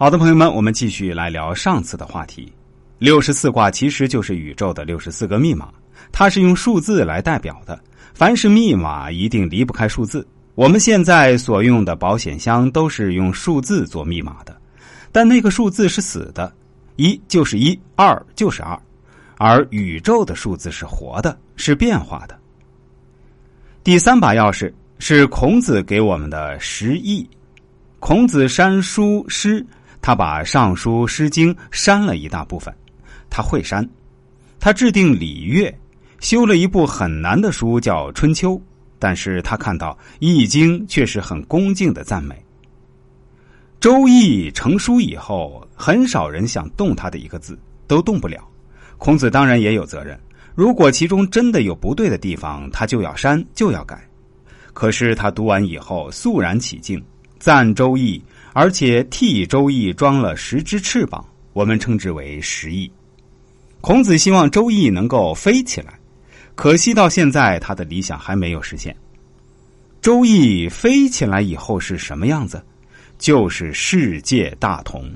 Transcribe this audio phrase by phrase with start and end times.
[0.00, 2.52] 好的，朋友们，我们继续来聊上次的话题。
[3.00, 5.72] 六十四卦其实就是宇宙的六十四个密码，
[6.12, 7.76] 它是用数字来代表的。
[8.14, 10.24] 凡是密码，一定离不开数字。
[10.54, 14.56] 我们现在所用的保险箱都是用数字做密码的，
[15.10, 16.52] 但那个数字是死的，
[16.94, 18.80] 一就是一，二就是二，
[19.36, 22.38] 而宇宙的数字是活的，是变化的。
[23.82, 27.28] 第三把钥匙是孔子给我们的十亿。
[27.98, 29.66] 孔子删书诗。
[30.08, 32.74] 他把《尚书》《诗经》删了一大部分，
[33.28, 33.86] 他会删。
[34.58, 35.70] 他制定礼乐，
[36.18, 38.52] 修了一部很难的书，叫《春秋》。
[38.98, 42.34] 但是他看到《易经》却是很恭敬的赞美。
[43.80, 48.42] 《周易》成书以后，很少人想动他的一个字，都动不了。
[48.96, 50.18] 孔子当然也有责任，
[50.54, 54.02] 如果其中真的有不对的地方，他就要删，就要改。
[54.72, 56.98] 可是他读完以后，肃然起敬，
[57.38, 58.18] 赞《周易》。
[58.60, 62.90] 而且替周易装了十只翅膀，我们称之为十翼。
[63.80, 65.96] 孔子希望周易能够飞起来，
[66.56, 68.96] 可惜到现在他的理想还没有实现。
[70.02, 72.60] 周易飞起来以后是什么样子？
[73.16, 75.08] 就是世界大同。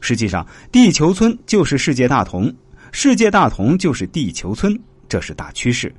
[0.00, 2.52] 实际上，地球村就是世界大同，
[2.90, 4.76] 世界大同就是地球村，
[5.08, 5.94] 这是大趋势。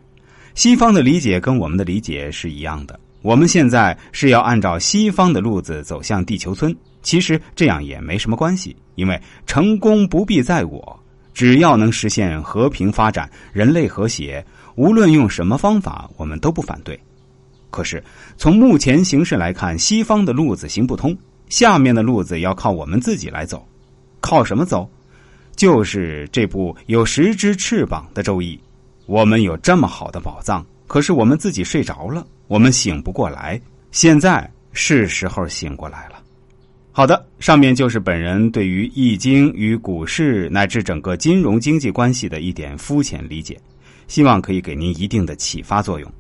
[0.54, 3.00] 西方的理解跟我们的理解是一样的。
[3.24, 11.00] 我们现在是要按照西方的路子走向地球村，其实这样也没什么关系，因为成功不必在我，
[11.34, 17.00] 只要能实现和平发展、人类和谐，无论用什么方法，我们都不反对。
[17.70, 18.04] 可是
[18.36, 23.66] 从目前形势来看，西方的路子行不通，下面的路子要靠我们自己来走，
[24.20, 24.86] 靠什么走？
[25.56, 28.56] 就是这部有十只翅膀的《周易》，
[29.06, 30.66] 我们有这么好的宝藏。
[30.88, 33.60] 可是我们自己睡着了，我们醒不过来。
[33.92, 36.22] 现在是时候醒过来了。
[36.92, 43.60] 好的，上面就是本人对于《易经》与股市乃至整个金融经济关系的一点肤浅理解，
[44.08, 46.12] 希望可以给您一定的启发作用。